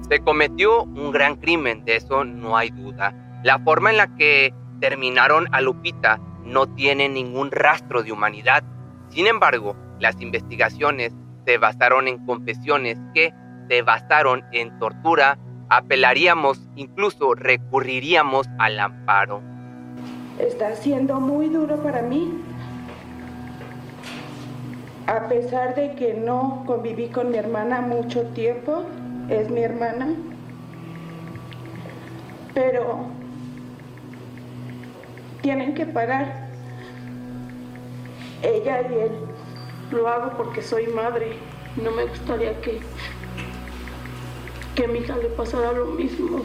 Se 0.10 0.22
cometió 0.22 0.86
un 0.86 1.12
gran 1.12 1.36
crimen, 1.36 1.86
de 1.86 1.98
eso 1.98 2.24
no 2.24 2.58
hay 2.58 2.72
duda. 2.72 3.14
La 3.44 3.60
forma 3.60 3.92
en 3.92 3.98
la 3.98 4.16
que 4.16 4.56
terminaron 4.80 5.46
a 5.52 5.62
Lupita 5.62 6.20
no 6.46 6.66
tiene 6.74 7.10
ningún 7.10 7.52
rastro 7.52 8.02
de 8.02 8.12
humanidad. 8.12 8.64
Sin 9.10 9.28
embargo, 9.28 9.76
las 10.00 10.20
investigaciones 10.20 11.14
se 11.46 11.60
basaron 11.60 12.08
en 12.08 12.26
confesiones 12.26 12.98
que 13.14 13.32
se 13.70 13.84
basaron 13.84 14.44
en 14.52 14.80
tortura, 14.80 15.38
apelaríamos, 15.70 16.60
incluso 16.76 17.36
recurriríamos 17.36 18.48
al 18.58 18.80
amparo. 18.80 19.44
Está 20.40 20.76
siendo 20.76 21.20
muy 21.20 21.50
duro 21.50 21.84
para 21.84 22.02
mí. 22.02 22.34
A 25.12 25.28
pesar 25.28 25.76
de 25.76 25.94
que 25.96 26.14
no 26.14 26.64
conviví 26.66 27.10
con 27.10 27.32
mi 27.32 27.38
hermana 27.38 27.82
mucho 27.82 28.22
tiempo, 28.28 28.86
es 29.28 29.50
mi 29.50 29.62
hermana. 29.62 30.16
Pero 32.54 33.08
tienen 35.42 35.74
que 35.74 35.86
parar. 35.86 36.48
Ella 38.42 38.84
y 38.90 38.94
él. 39.00 39.12
Lo 39.92 40.08
hago 40.08 40.32
porque 40.38 40.62
soy 40.62 40.88
madre. 40.88 41.34
No 41.76 41.92
me 41.92 42.06
gustaría 42.06 42.62
que, 42.62 42.80
que 44.76 44.86
a 44.86 44.88
mi 44.88 45.00
hija 45.00 45.18
le 45.18 45.28
pasara 45.28 45.74
lo 45.74 45.88
mismo. 45.88 46.40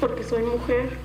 Porque 0.00 0.24
soy 0.24 0.42
mujer. 0.42 1.03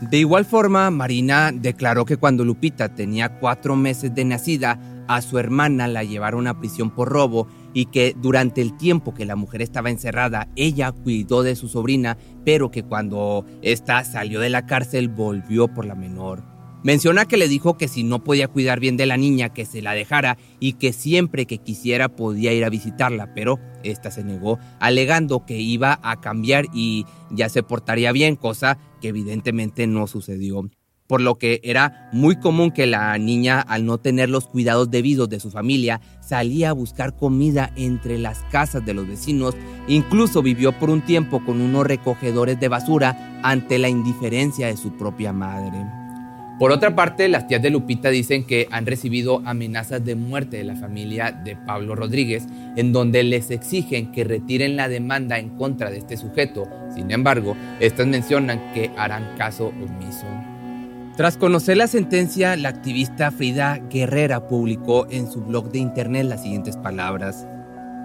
De 0.00 0.18
igual 0.18 0.44
forma, 0.44 0.90
Marina 0.90 1.52
declaró 1.52 2.04
que 2.04 2.18
cuando 2.18 2.44
Lupita 2.44 2.94
tenía 2.94 3.38
cuatro 3.38 3.76
meses 3.76 4.14
de 4.14 4.26
nacida, 4.26 4.78
a 5.08 5.22
su 5.22 5.38
hermana 5.38 5.88
la 5.88 6.04
llevaron 6.04 6.46
a 6.46 6.58
prisión 6.58 6.90
por 6.90 7.08
robo 7.08 7.46
y 7.72 7.86
que 7.86 8.14
durante 8.20 8.60
el 8.60 8.76
tiempo 8.76 9.14
que 9.14 9.24
la 9.24 9.36
mujer 9.36 9.62
estaba 9.62 9.90
encerrada, 9.90 10.48
ella 10.56 10.92
cuidó 10.92 11.42
de 11.42 11.56
su 11.56 11.68
sobrina, 11.68 12.18
pero 12.44 12.70
que 12.70 12.82
cuando 12.82 13.46
ésta 13.62 14.04
salió 14.04 14.40
de 14.40 14.50
la 14.50 14.66
cárcel 14.66 15.08
volvió 15.08 15.68
por 15.68 15.86
la 15.86 15.94
menor. 15.94 16.55
Menciona 16.86 17.24
que 17.24 17.36
le 17.36 17.48
dijo 17.48 17.76
que 17.76 17.88
si 17.88 18.04
no 18.04 18.22
podía 18.22 18.46
cuidar 18.46 18.78
bien 18.78 18.96
de 18.96 19.06
la 19.06 19.16
niña, 19.16 19.48
que 19.48 19.64
se 19.64 19.82
la 19.82 19.92
dejara 19.92 20.38
y 20.60 20.74
que 20.74 20.92
siempre 20.92 21.44
que 21.44 21.58
quisiera 21.58 22.08
podía 22.08 22.52
ir 22.52 22.64
a 22.64 22.68
visitarla, 22.68 23.34
pero 23.34 23.58
esta 23.82 24.12
se 24.12 24.22
negó, 24.22 24.60
alegando 24.78 25.44
que 25.44 25.58
iba 25.58 25.98
a 26.04 26.20
cambiar 26.20 26.66
y 26.72 27.04
ya 27.32 27.48
se 27.48 27.64
portaría 27.64 28.12
bien, 28.12 28.36
cosa 28.36 28.78
que 29.00 29.08
evidentemente 29.08 29.88
no 29.88 30.06
sucedió. 30.06 30.70
Por 31.08 31.20
lo 31.20 31.38
que 31.38 31.60
era 31.64 32.08
muy 32.12 32.38
común 32.38 32.70
que 32.70 32.86
la 32.86 33.18
niña, 33.18 33.60
al 33.62 33.84
no 33.84 33.98
tener 33.98 34.30
los 34.30 34.46
cuidados 34.46 34.88
debidos 34.88 35.28
de 35.28 35.40
su 35.40 35.50
familia, 35.50 36.00
salía 36.20 36.70
a 36.70 36.72
buscar 36.72 37.16
comida 37.16 37.72
entre 37.74 38.16
las 38.16 38.44
casas 38.52 38.86
de 38.86 38.94
los 38.94 39.08
vecinos, 39.08 39.56
incluso 39.88 40.40
vivió 40.40 40.70
por 40.70 40.90
un 40.90 41.04
tiempo 41.04 41.44
con 41.44 41.60
unos 41.60 41.84
recogedores 41.84 42.60
de 42.60 42.68
basura 42.68 43.40
ante 43.42 43.76
la 43.80 43.88
indiferencia 43.88 44.68
de 44.68 44.76
su 44.76 44.96
propia 44.96 45.32
madre. 45.32 46.05
Por 46.58 46.72
otra 46.72 46.94
parte, 46.94 47.28
las 47.28 47.46
tías 47.46 47.60
de 47.60 47.68
Lupita 47.68 48.08
dicen 48.08 48.46
que 48.46 48.66
han 48.70 48.86
recibido 48.86 49.42
amenazas 49.44 50.02
de 50.02 50.14
muerte 50.14 50.56
de 50.56 50.64
la 50.64 50.74
familia 50.74 51.30
de 51.30 51.54
Pablo 51.54 51.94
Rodríguez, 51.94 52.46
en 52.76 52.94
donde 52.94 53.22
les 53.24 53.50
exigen 53.50 54.10
que 54.10 54.24
retiren 54.24 54.74
la 54.74 54.88
demanda 54.88 55.38
en 55.38 55.50
contra 55.50 55.90
de 55.90 55.98
este 55.98 56.16
sujeto. 56.16 56.66
Sin 56.94 57.10
embargo, 57.10 57.54
estas 57.78 58.06
mencionan 58.06 58.72
que 58.72 58.90
harán 58.96 59.36
caso 59.36 59.66
omiso. 59.66 60.26
Tras 61.18 61.36
conocer 61.36 61.76
la 61.76 61.88
sentencia, 61.88 62.56
la 62.56 62.70
activista 62.70 63.30
Frida 63.30 63.78
Guerrera 63.90 64.48
publicó 64.48 65.06
en 65.10 65.30
su 65.30 65.42
blog 65.42 65.70
de 65.70 65.78
internet 65.80 66.24
las 66.24 66.42
siguientes 66.42 66.78
palabras. 66.78 67.46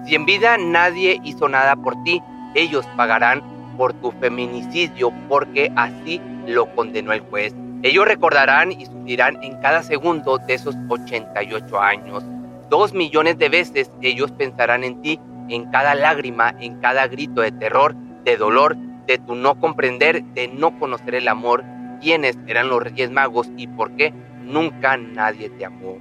Si 0.05 0.15
en 0.15 0.25
vida 0.25 0.57
nadie 0.57 1.21
hizo 1.23 1.47
nada 1.47 1.77
por 1.77 2.03
ti, 2.03 2.21
ellos 2.55 2.85
pagarán 2.97 3.41
por 3.77 3.93
tu 3.93 4.11
feminicidio 4.11 5.13
porque 5.29 5.71
así 5.77 6.19
lo 6.47 6.73
condenó 6.75 7.13
el 7.13 7.21
juez. 7.21 7.53
Ellos 7.83 8.05
recordarán 8.05 8.71
y 8.71 8.85
sufrirán 8.85 9.41
en 9.43 9.59
cada 9.59 9.81
segundo 9.81 10.37
de 10.37 10.53
esos 10.53 10.75
88 10.87 11.81
años. 11.81 12.23
Dos 12.69 12.93
millones 12.93 13.39
de 13.39 13.49
veces 13.49 13.91
ellos 14.01 14.31
pensarán 14.31 14.83
en 14.83 15.01
ti, 15.01 15.19
en 15.49 15.65
cada 15.71 15.95
lágrima, 15.95 16.53
en 16.59 16.79
cada 16.79 17.07
grito 17.07 17.41
de 17.41 17.51
terror, 17.51 17.95
de 18.23 18.37
dolor, 18.37 18.77
de 19.07 19.17
tu 19.17 19.33
no 19.33 19.59
comprender, 19.59 20.23
de 20.35 20.47
no 20.47 20.77
conocer 20.77 21.15
el 21.15 21.27
amor, 21.27 21.63
quiénes 22.01 22.37
eran 22.45 22.69
los 22.69 22.83
Reyes 22.83 23.09
Magos 23.09 23.49
y 23.57 23.65
por 23.65 23.95
qué 23.95 24.13
nunca 24.43 24.97
nadie 24.97 25.49
te 25.49 25.65
amó. 25.65 25.97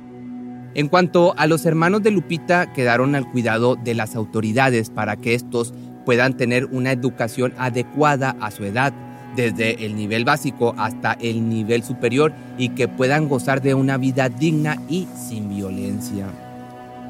En 0.74 0.88
cuanto 0.88 1.34
a 1.38 1.46
los 1.46 1.64
hermanos 1.64 2.02
de 2.02 2.10
Lupita, 2.10 2.72
quedaron 2.74 3.14
al 3.14 3.28
cuidado 3.28 3.76
de 3.76 3.94
las 3.94 4.14
autoridades 4.16 4.90
para 4.90 5.16
que 5.16 5.34
estos 5.34 5.72
puedan 6.04 6.36
tener 6.36 6.66
una 6.66 6.92
educación 6.92 7.54
adecuada 7.58 8.36
a 8.40 8.50
su 8.50 8.64
edad 8.64 8.92
desde 9.36 9.84
el 9.84 9.96
nivel 9.96 10.24
básico 10.24 10.74
hasta 10.76 11.12
el 11.20 11.48
nivel 11.48 11.82
superior 11.82 12.32
y 12.58 12.70
que 12.70 12.88
puedan 12.88 13.28
gozar 13.28 13.62
de 13.62 13.74
una 13.74 13.96
vida 13.96 14.28
digna 14.28 14.76
y 14.88 15.06
sin 15.14 15.48
violencia. 15.48 16.26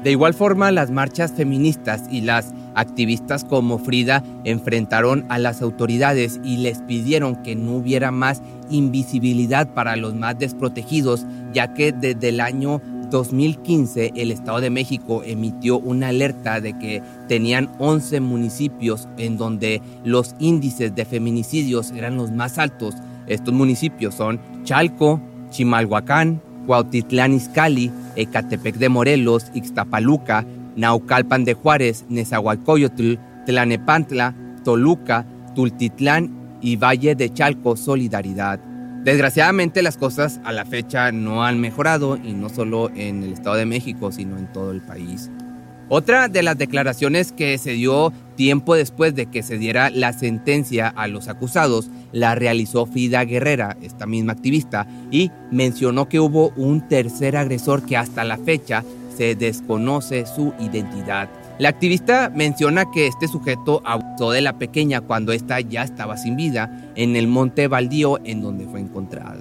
De 0.03 0.11
igual 0.11 0.33
forma, 0.33 0.71
las 0.71 0.89
marchas 0.89 1.31
feministas 1.31 2.03
y 2.09 2.21
las 2.21 2.53
activistas 2.73 3.43
como 3.43 3.77
Frida 3.77 4.23
enfrentaron 4.45 5.25
a 5.29 5.37
las 5.37 5.61
autoridades 5.61 6.39
y 6.43 6.57
les 6.57 6.79
pidieron 6.81 7.35
que 7.43 7.55
no 7.55 7.75
hubiera 7.75 8.09
más 8.11 8.41
invisibilidad 8.71 9.67
para 9.73 9.95
los 9.97 10.15
más 10.15 10.39
desprotegidos, 10.39 11.25
ya 11.53 11.73
que 11.73 11.91
desde 11.91 12.29
el 12.29 12.39
año 12.39 12.81
2015 13.11 14.13
el 14.15 14.31
Estado 14.31 14.61
de 14.61 14.71
México 14.71 15.21
emitió 15.23 15.77
una 15.77 16.07
alerta 16.07 16.59
de 16.59 16.77
que 16.79 17.03
tenían 17.27 17.69
11 17.77 18.21
municipios 18.21 19.07
en 19.17 19.37
donde 19.37 19.81
los 20.03 20.33
índices 20.39 20.95
de 20.95 21.05
feminicidios 21.05 21.91
eran 21.91 22.15
los 22.15 22.31
más 22.31 22.57
altos. 22.57 22.95
Estos 23.27 23.53
municipios 23.53 24.15
son 24.15 24.39
Chalco, 24.63 25.21
Chimalhuacán, 25.51 26.41
Cuautitlán 26.65 27.33
Izcalli, 27.33 27.91
Ecatepec 28.15 28.77
de 28.77 28.89
Morelos, 28.89 29.51
Ixtapaluca, 29.53 30.45
Naucalpan 30.75 31.43
de 31.43 31.53
Juárez, 31.53 32.05
Nezahualcóyotl, 32.09 33.15
Tlanepantla, 33.45 34.33
Toluca, 34.63 35.25
Tultitlán 35.53 36.57
y 36.61 36.77
Valle 36.77 37.15
de 37.15 37.31
Chalco 37.33 37.75
Solidaridad. 37.75 38.70
Desgraciadamente 39.03 39.81
las 39.81 39.97
cosas 39.97 40.39
a 40.43 40.51
la 40.51 40.63
fecha 40.63 41.11
no 41.11 41.43
han 41.43 41.59
mejorado 41.59 42.17
y 42.17 42.33
no 42.33 42.49
solo 42.49 42.91
en 42.95 43.23
el 43.23 43.33
Estado 43.33 43.55
de 43.55 43.65
México, 43.65 44.11
sino 44.11 44.37
en 44.37 44.51
todo 44.53 44.71
el 44.71 44.81
país. 44.81 45.31
Otra 45.89 46.29
de 46.29 46.43
las 46.43 46.57
declaraciones 46.57 47.31
que 47.31 47.57
se 47.57 47.71
dio 47.71 48.13
tiempo 48.35 48.75
después 48.75 49.15
de 49.15 49.25
que 49.25 49.43
se 49.43 49.57
diera 49.57 49.89
la 49.89 50.13
sentencia 50.13 50.87
a 50.87 51.07
los 51.07 51.27
acusados 51.27 51.89
la 52.11 52.35
realizó 52.35 52.85
Frida 52.85 53.25
Guerrera, 53.25 53.75
esta 53.81 54.05
misma 54.05 54.33
activista, 54.33 54.87
y 55.09 55.31
mencionó 55.51 56.07
que 56.07 56.19
hubo 56.19 56.53
un 56.55 56.87
tercer 56.87 57.35
agresor 57.35 57.85
que 57.85 57.97
hasta 57.97 58.23
la 58.23 58.37
fecha 58.37 58.85
se 59.17 59.35
desconoce 59.35 60.25
su 60.27 60.53
identidad. 60.59 61.27
La 61.61 61.69
activista 61.69 62.31
menciona 62.33 62.89
que 62.89 63.05
este 63.05 63.27
sujeto 63.27 63.83
abusó 63.85 64.31
de 64.31 64.41
la 64.41 64.57
pequeña 64.57 65.01
cuando 65.01 65.31
ésta 65.31 65.61
ya 65.61 65.83
estaba 65.83 66.17
sin 66.17 66.35
vida 66.35 66.91
en 66.95 67.15
el 67.15 67.27
monte 67.27 67.67
baldío 67.67 68.19
en 68.23 68.41
donde 68.41 68.65
fue 68.65 68.79
encontrada. 68.79 69.37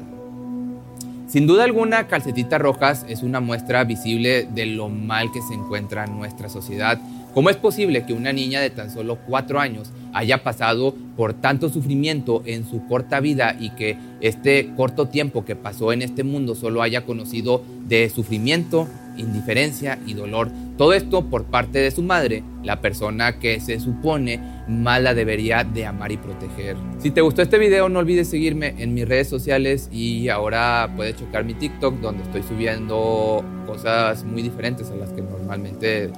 Sin 1.27 1.47
duda 1.47 1.65
alguna, 1.65 2.09
Calcetita 2.09 2.59
Rojas 2.59 3.07
es 3.09 3.23
una 3.23 3.41
muestra 3.41 3.85
visible 3.85 4.47
de 4.53 4.67
lo 4.67 4.91
mal 4.91 5.33
que 5.33 5.41
se 5.41 5.55
encuentra 5.55 6.07
nuestra 6.09 6.51
sociedad. 6.51 7.01
¿Cómo 7.33 7.49
es 7.49 7.57
posible 7.57 8.05
que 8.05 8.13
una 8.13 8.35
niña 8.35 8.61
de 8.61 8.69
tan 8.69 8.91
solo 8.91 9.17
cuatro 9.27 9.59
años 9.59 9.91
haya 10.13 10.43
pasado 10.43 10.95
por 11.17 11.33
tanto 11.33 11.71
sufrimiento 11.71 12.43
en 12.45 12.69
su 12.69 12.85
corta 12.87 13.21
vida 13.21 13.57
y 13.59 13.71
que 13.71 13.97
este 14.21 14.75
corto 14.77 15.09
tiempo 15.09 15.47
que 15.47 15.57
pasó 15.57 15.95
en 15.95 16.03
este 16.03 16.23
mundo 16.23 16.55
solo 16.55 16.83
haya 16.83 17.07
conocido 17.07 17.63
de 17.89 18.11
sufrimiento, 18.11 18.89
indiferencia 19.21 19.99
y 20.07 20.15
dolor. 20.15 20.51
Todo 20.77 20.93
esto 20.93 21.27
por 21.27 21.45
parte 21.45 21.79
de 21.79 21.91
su 21.91 22.03
madre, 22.03 22.43
la 22.65 22.81
persona 22.81 23.39
que 23.39 23.61
se 23.61 23.79
supone 23.81 24.41
más 24.69 25.03
la 25.03 25.15
debería 25.15 25.65
de 25.65 25.87
amar 25.87 26.13
y 26.13 26.17
proteger. 26.17 26.77
Si 26.99 27.11
te 27.11 27.21
gustó 27.21 27.43
este 27.43 27.59
video 27.59 27.89
no 27.89 27.99
olvides 28.01 28.29
seguirme 28.29 28.75
en 28.79 28.95
mis 28.95 29.07
redes 29.07 29.29
sociales 29.29 29.89
y 29.93 30.29
ahora 30.29 30.91
puedes 30.97 31.17
chocar 31.17 31.45
mi 31.45 31.55
TikTok 31.55 32.01
donde 32.01 32.23
estoy 32.23 32.43
subiendo 32.43 33.45
cosas 33.67 34.25
muy 34.25 34.43
diferentes 34.43 34.91
a 34.91 34.97
las 34.97 35.11
que 35.11 35.23
normalmente 35.23 36.11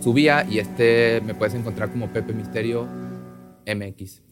subía 0.00 0.46
y 0.48 0.58
este 0.58 1.20
me 1.24 1.34
puedes 1.34 1.54
encontrar 1.54 1.90
como 1.90 2.08
Pepe 2.12 2.32
Misterio 2.32 2.86
MX. 3.66 4.29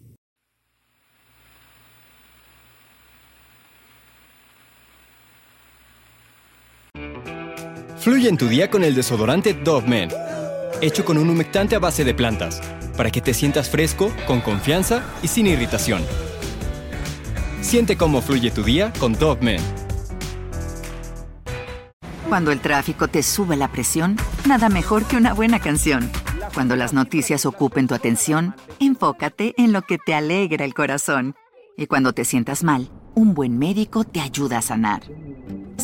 Fluye 8.09 8.31
en 8.31 8.39
tu 8.39 8.49
día 8.49 8.71
con 8.71 8.85
el 8.85 8.95
desodorante 8.95 9.53
Dove 9.53 9.87
Men, 9.87 10.09
hecho 10.81 11.05
con 11.05 11.19
un 11.19 11.29
humectante 11.29 11.77
a 11.77 11.79
base 11.79 12.05
de 12.05 12.15
plantas, 12.15 12.59
para 12.97 13.11
que 13.11 13.21
te 13.21 13.35
sientas 13.35 13.69
fresco, 13.69 14.11
con 14.27 14.41
confianza 14.41 15.03
y 15.23 15.29
sin 15.29 15.47
irritación. 15.47 16.03
Siente 17.61 17.99
cómo 17.99 18.23
fluye 18.23 18.51
tu 18.51 18.63
día 18.63 18.95
con 18.99 19.13
Dove 19.13 19.43
Men. 19.43 19.61
Cuando 22.31 22.51
el 22.51 22.61
tráfico 22.61 23.09
te 23.09 23.23
sube 23.23 23.59
la 23.59 23.71
presión, 23.71 24.17
nada 24.47 24.71
mejor 24.71 25.05
que 25.05 25.19
una 25.19 25.35
buena 25.35 25.61
canción. 25.61 26.11
Cuando 26.55 26.77
las 26.77 26.95
noticias 26.95 27.45
ocupen 27.45 27.89
tu 27.89 27.95
atención, 27.95 28.55
enfócate 28.81 29.53
en 29.59 29.75
lo 29.75 29.83
que 29.83 29.99
te 29.99 30.15
alegra 30.15 30.65
el 30.65 30.73
corazón. 30.73 31.35
Y 31.77 31.89
cuando 31.89 32.15
te 32.15 32.25
sientas 32.25 32.65
mal, 32.65 32.91
un 33.15 33.35
buen 33.35 33.59
médico 33.59 34.05
te 34.05 34.23
ayuda 34.23 34.57
a 34.57 34.63
sanar. 34.63 35.03